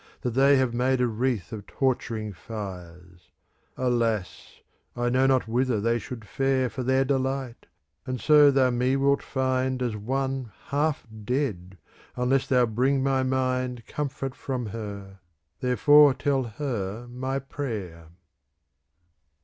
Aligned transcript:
That 0.21 0.31
they 0.31 0.57
have 0.57 0.73
made 0.73 0.99
a 0.99 1.05
wreath 1.05 1.51
of 1.53 1.67
torturing 1.67 2.33
fires. 2.33 3.29
«Alas! 3.77 4.59
I 4.95 5.09
know 5.09 5.27
not 5.27 5.47
whither 5.47 5.79
they 5.79 5.99
should 5.99 6.25
fare 6.25 6.71
For 6.71 6.81
their 6.81 7.05
delight, 7.05 7.67
and 8.07 8.19
so 8.19 8.49
thou 8.49 8.71
me 8.71 8.95
wilt 8.95 9.21
find 9.21 9.79
As 9.83 9.95
one 9.95 10.51
half 10.69 11.05
dead, 11.23 11.77
unless 12.15 12.47
thou 12.47 12.65
bring 12.65 13.03
my 13.03 13.21
mind 13.21 13.85
Comfort 13.85 14.33
from 14.33 14.65
her; 14.69 15.19
therefore 15.59 16.15
tell 16.15 16.45
her 16.45 17.05
my 17.07 17.37
prayer. 17.37 18.07